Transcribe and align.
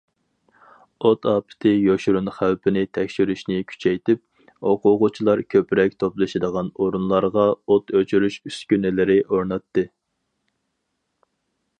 ئوت 1.07 1.25
ئاپىتى 1.31 1.73
يوشۇرۇن 1.73 2.31
خەۋپىنى 2.37 2.81
تەكشۈرۈشنى 2.97 3.59
كۈچەيتىپ، 3.73 4.23
ئوقۇغۇچىلار 4.71 5.43
كۆپرەك 5.55 5.99
توپلىشىدىغان 6.05 6.73
ئورۇنلارغا 6.85 7.47
ئوت 7.53 7.95
ئۆچۈرۈش 8.01 8.39
ئۈسكۈنىلىرى 8.51 9.19
ئورناتتى. 9.29 9.85